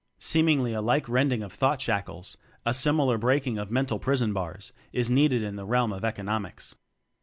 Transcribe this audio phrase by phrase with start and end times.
[0.17, 5.11] Seemingly a like rending of thought shackles, a similar breaking of mental prison bars, is
[5.11, 6.75] needed in the realm of Economics.